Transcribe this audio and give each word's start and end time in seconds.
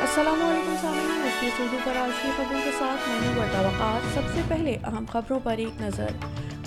السلام 0.00 0.42
علیکم 0.42 0.74
سامعین 0.82 1.28
ایس 1.42 1.60
اردو 1.60 1.76
پر 1.84 1.96
آج 1.96 2.22
کی 2.22 2.28
خبروں 2.36 2.60
کے 2.64 2.70
ساتھ 2.78 3.08
میں 3.08 3.28
ہوں 3.28 3.34
توقعات 3.34 4.14
سب 4.14 4.20
سے 4.34 4.40
پہلے 4.48 4.76
اہم 4.84 5.04
خبروں 5.08 5.40
پر 5.42 5.54
ایک 5.56 5.82
نظر۔ 5.82 6.06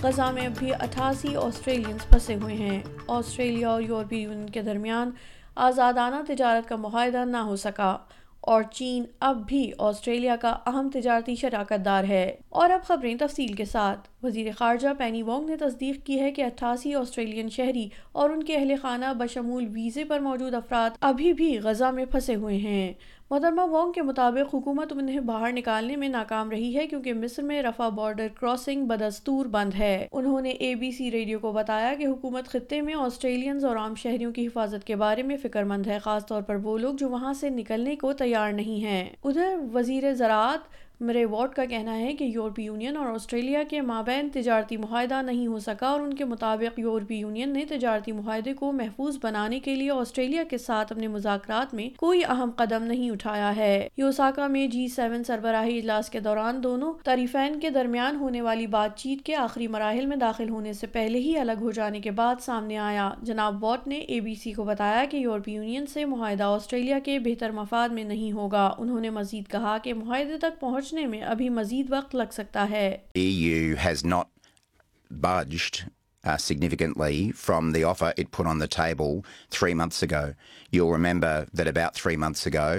غزہ 0.04 0.32
میں 0.32 0.50
بھی 0.58 0.74
اٹھاسی 0.74 1.36
آسٹریلینز 1.36 2.08
پھنسے 2.08 2.36
ہوئے 2.36 2.56
ہیں۔ 2.56 2.80
آسٹریلیا 3.08 3.70
اور 3.70 3.82
یورپی 3.82 4.18
یونین 4.18 4.50
کے 4.50 4.62
درمیان 4.62 5.12
آزادانہ 5.56 6.16
تجارت 6.28 6.70
کا 6.70 6.76
معاہدہ 6.76 7.26
نہ 7.26 7.38
ہو 7.38 7.56
سکا۔ 7.56 7.98
اور 8.42 8.64
چین 8.64 9.04
اب 9.20 9.48
بھی 9.48 9.72
آسٹریلیا 9.78 10.36
کا 10.36 10.50
اہم 10.66 10.90
تجارتی 10.94 11.36
شراکت 11.36 11.86
دار 11.86 12.04
ہے۔ 12.04 12.36
اور 12.50 12.70
اب 12.70 12.84
خبریں 12.84 13.16
تفصیل 13.20 13.54
کے 13.54 13.66
ساتھ۔ 13.66 14.10
وزیر 14.24 14.52
خارجہ 14.58 14.90
پینی 14.98 15.24
وانگ 15.24 15.50
نے 15.50 15.58
تصدیق 15.58 16.06
کی 16.06 16.20
ہے 16.20 16.32
کہ 16.32 16.42
اٹھاسی 16.42 16.96
آسٹریلین 16.96 17.50
شہری 17.50 17.90
اور 18.12 18.30
ان 18.30 18.44
کے 18.44 18.56
اہل 18.56 18.74
خانہ 18.82 19.14
بشمول 19.18 19.68
ویزے 19.72 20.04
پر 20.04 20.20
موجود 20.20 20.54
افراد 20.54 20.90
ابھی 21.02 21.34
بھی 21.34 21.60
غزہ 21.60 21.86
میں 21.86 22.06
پھنسے 22.06 22.36
ہوئے 22.36 22.58
ہیں۔ 22.58 22.94
محترمہ 23.34 23.62
وانگ 23.62 23.92
کے 23.92 24.02
مطابق 24.02 24.56
حکومت 24.56 24.94
انہیں 24.96 25.20
باہر 25.20 25.52
نکالنے 25.52 25.96
میں 25.96 26.10
ناکام 26.10 26.52
رہی 26.52 26.76
ہے 26.78 26.88
کیونکہ 26.88 27.14
مصر 27.14 27.44
میں 27.44 27.64
رفع 27.64 27.90
بارڈر 27.90 28.28
کراسنگ 28.40 28.86
بدستور 28.86 29.46
بند 29.46 29.74
ہے۔ 29.80 30.08
انہوں 30.12 30.42
نے 30.42 30.50
اے 30.50 30.76
بی 30.76 30.92
سی 30.92 31.12
ریڈیو 31.12 31.40
کو 31.40 31.52
بتایا 31.52 31.94
کہ 31.94 32.06
حکومت 32.06 32.48
خطے 32.48 32.82
میں 32.82 32.94
آسٹریلینز 32.94 33.66
اور 33.66 33.78
عام 33.78 33.96
شہریوں 33.96 34.32
کی 34.32 34.48
حفاظت 34.48 34.88
کے 34.88 34.96
بارے 34.96 35.24
میں 35.24 35.38
فکر 35.38 35.64
مند 35.64 35.88
ہے، 35.88 36.00
خاص 36.00 36.26
طور 36.26 36.42
پر 36.42 36.56
وہ 36.56 36.78
لوگ 36.78 36.94
جو 36.94 37.10
وہاں 37.10 37.34
سے 37.34 37.50
نکلنے 37.50 37.96
کو 37.96 38.14
تیار 38.14 38.52
نہیں 38.52 38.84
ہیں۔ 38.84 39.10
ادھر 39.24 39.58
وزیر 39.74 40.14
زراعت 40.14 40.83
مرے 41.00 41.26
وارڈ 41.26 41.52
کا 41.52 41.66
کہنا 41.66 42.00
ہے 42.00 42.14
کہ 42.14 42.24
یورپی 42.24 42.64
یونین 42.64 42.98
اور 42.98 43.06
آسٹریلیا 43.06 43.64
کے 43.70 43.82
مابین 43.82 44.30
تجارتی 44.34 44.78
معاہدہ 44.78 45.22
نہیں 45.22 45.48
ہو 45.48 45.60
سکا 45.60 45.88
اور 45.88 46.00
ان 46.00 46.14
کے 46.14 46.26
مطابق 46.26 46.80
یورپی 46.80 47.16
یونین 47.16 47.50
نے 47.50 47.66
تجارتی 47.70 48.12
معاہدے 48.12 48.54
کو 48.54 48.72
محفوظ 48.72 49.18
بنانے 49.24 49.60
کے 49.60 49.76
لیے 49.76 49.92
آسٹریلیا 49.92 50.44
کے 50.44 50.58
ساتھ 50.58 50.92
اپنے 50.92 51.08
مذاکرات 51.08 51.74
میں 51.74 51.90
کوئی 51.98 52.22
اہم 52.26 52.52
قدم 52.56 52.84
نہیں 52.84 53.12
اٹھایا 53.12 53.56
ہے۔ 53.56 53.88
یوساکا 53.98 54.48
میں 54.48 54.68
جی 54.68 54.88
سیون 54.88 55.24
سربراہی 55.24 55.78
اجلاس 55.78 56.10
کے 56.10 56.20
دوران 56.20 56.64
دونوں 56.64 56.94
طریفین 57.04 57.60
کے 57.60 57.70
درمیان 57.70 58.16
ہونے 58.16 58.42
والی 58.42 58.68
بات 58.68 58.98
چیت 58.98 59.22
کے 59.22 59.36
آخری 59.36 59.68
مراحل 59.68 60.06
میں 60.06 60.18
داخل 60.18 60.50
ہونے 60.50 60.74
سے 60.74 60.88
پہلے 60.88 61.20
ہی 61.20 61.38
الگ 61.38 61.60
ہو 61.62 61.72
جانے 61.72 62.00
کے 62.00 62.12
بعد 62.12 62.36
سامنے 62.42 62.78
آیا۔ 62.78 63.12
جناب 63.22 63.64
واٹ 63.64 63.88
نے 63.88 63.96
اے 63.96 64.20
بی 64.20 64.36
سی 64.36 64.54
کو 64.54 64.64
بتایا 64.64 65.06
کہ 65.06 65.18
یورپی 65.18 65.54
یونین 65.54 65.86
سے 65.86 66.06
معاہدہ 66.06 66.44
آسٹریلیا 66.44 67.00
کے 67.00 67.20
بہتر 67.20 67.52
مفاد 67.52 67.90
میں 67.90 68.04
نہیں 68.04 68.32
ہوگا۔ 68.32 68.74
انہوں 68.78 69.00
نے 69.00 69.10
مزید 69.10 69.52
کہا 69.52 69.78
کہ 69.78 69.94
معاہدے 69.94 70.38
تک 70.38 70.60
پہنچ 70.60 70.83
پہنچنے 70.84 71.06
میں 71.08 71.22
ابھی 71.22 71.50
مزید 71.50 71.86
وقت 71.90 72.16
لگ 72.16 72.32
سکتا 72.32 72.70
ہے۔ 72.70 72.98
Significantly 76.40 77.32
from 77.38 77.72
the 77.72 77.84
offer 77.84 78.12
it 78.18 78.36
for 78.36 78.46
on 78.46 78.62
the 78.62 78.66
table 78.66 79.20
three 79.50 79.74
months 79.74 80.04
ago 80.12 80.26
you 80.72 80.98
remember 80.98 81.44
that 81.52 81.68
about 81.68 81.94
three 81.94 82.16
months 82.16 82.48
ago 82.54 82.74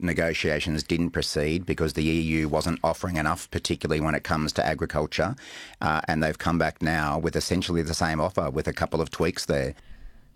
negotiations 0.00 0.84
done 0.88 1.08
proceed 1.08 1.62
because 1.66 1.96
the 1.96 2.02
you 2.02 2.50
was 2.50 2.68
an 2.68 2.76
offering 2.82 3.16
an 3.16 3.26
of 3.26 3.50
particularly 3.50 4.00
one 4.00 4.14
it 4.14 4.24
comes 4.24 4.54
to 4.54 4.62
agriculture 4.62 5.28
and 5.80 6.24
I 6.24 6.32
come 6.38 6.58
back 6.58 6.82
now 6.82 7.20
with 7.22 7.36
essentially 7.36 7.82
the 7.82 7.92
same 7.92 8.20
offer 8.20 8.42
with 8.42 8.68
a 8.68 8.72
couple 8.72 9.00
of 9.00 9.10
tweaks 9.10 9.48
they 9.48 9.70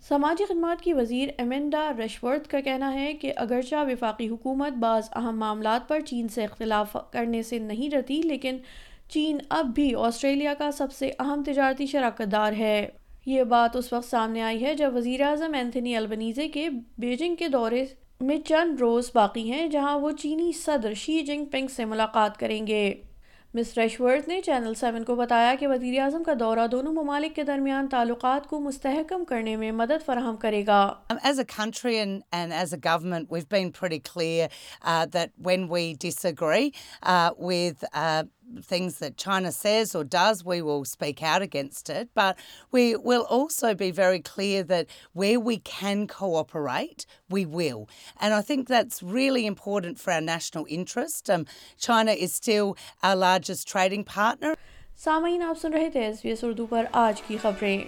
سماجی 0.01 0.45
خدمات 0.45 0.81
کی 0.81 0.93
وزیر 0.93 1.29
ایمنڈا 1.37 1.91
ریشورتھ 1.97 2.49
کا 2.49 2.59
کہنا 2.59 2.93
ہے 2.93 3.13
کہ 3.13 3.33
اگرچہ 3.35 3.75
وفاقی 3.75 4.29
حکومت 4.29 4.73
بعض 4.73 5.09
اہم 5.15 5.39
معاملات 5.39 5.87
پر 5.87 5.99
چین 5.99 6.27
سے 6.27 6.43
اختلاف 6.43 6.95
کرنے 7.11 7.43
سے 7.43 7.59
نہیں 7.59 7.95
رہتی 7.95 8.21
لیکن 8.21 8.57
چین 9.09 9.37
اب 9.49 9.65
بھی 9.75 9.95
آسٹریلیا 9.95 10.53
کا 10.53 10.71
سب 10.71 10.91
سے 10.91 11.11
اہم 11.19 11.43
تجارتی 11.45 11.85
شراکت 11.85 12.31
دار 12.31 12.53
ہے۔ 12.53 12.89
یہ 13.25 13.43
بات 13.43 13.75
اس 13.75 13.93
وقت 13.93 14.09
سامنے 14.09 14.41
آئی 14.41 14.63
ہے 14.63 14.73
جب 14.73 14.95
وزیر 14.95 15.21
اعظم 15.21 15.53
اینتھنی 15.53 15.95
البنیزے 15.95 16.47
کے 16.47 16.69
بیجنگ 16.97 17.35
کے 17.35 17.47
دورے 17.47 17.85
میں 18.21 18.37
چند 18.37 18.79
روز 18.79 19.11
باقی 19.13 19.51
ہیں 19.51 19.67
جہاں 19.67 19.99
وہ 19.99 20.11
چینی 20.11 20.51
صدر 20.51 20.93
شی 20.93 21.21
جنگ 21.21 21.45
پنگ 21.45 21.67
سے 21.67 21.85
ملاقات 21.85 22.37
کریں 22.37 22.67
گے۔ 22.67 22.93
مس 23.53 23.77
ریشورتھ 23.77 24.29
نے 24.29 24.41
چینل 24.41 24.73
سیون 24.73 25.03
کو 25.03 25.15
بتایا 25.15 25.55
کہ 25.59 25.67
وزیر 25.67 25.99
اعظم 25.99 26.23
کا 26.23 26.33
دورہ 26.39 26.67
دونوں 26.67 26.93
ممالک 26.93 27.35
کے 27.35 27.43
درمیان 27.43 27.87
تعلقات 27.87 28.47
کو 28.47 28.59
مستحکم 28.59 29.25
کرنے 29.25 29.55
میں 29.55 29.71
مدد 29.71 30.05
فراہم 30.05 30.35
کرے 30.35 30.63
گا۔ 30.67 30.93
As 31.23 31.39
a 31.39 31.45
country 31.45 31.95
and 31.95 32.21
as 32.33 32.73
a 32.73 32.79
government 32.85 33.31
we've 33.31 33.43
been 33.49 33.71
pretty 33.71 33.99
clear 33.99 34.47
that 35.13 35.31
when 35.45 35.67
we 35.69 35.93
disagree 36.01 36.25
agree 36.25 36.69
with 37.37 37.85
things 38.61 38.99
that 38.99 39.17
China 39.17 39.51
says 39.51 39.95
or 39.95 40.03
does, 40.03 40.43
we 40.43 40.61
will 40.61 40.85
speak 40.85 41.21
out 41.21 41.41
against 41.41 41.89
it. 41.89 42.09
But 42.13 42.37
we 42.71 42.95
will 42.95 43.23
also 43.29 43.73
be 43.73 43.91
very 43.91 44.19
clear 44.19 44.63
that 44.63 44.87
where 45.13 45.39
we 45.39 45.57
can 45.57 46.07
cooperate, 46.07 47.05
we 47.29 47.45
will. 47.45 47.89
And 48.19 48.33
I 48.33 48.41
think 48.41 48.67
that's 48.67 49.03
really 49.03 49.45
important 49.45 49.99
for 49.99 50.11
our 50.13 50.21
national 50.21 50.65
interest. 50.69 51.29
Um, 51.29 51.45
China 51.77 52.11
is 52.11 52.33
still 52.33 52.77
our 53.03 53.15
largest 53.15 53.67
trading 53.67 54.03
partner. 54.03 54.55
سامعین 54.97 55.43
آپ 55.43 55.57
سن 55.61 55.73
رہے 55.73 55.89
تھے 55.89 56.03
S 56.05 56.21
B 56.23 56.29
S 56.29 56.43
Urdu 56.43 56.65
پر 56.65 56.85
آج 56.91 57.21
کی 57.21 57.37
خبریں 57.41 57.83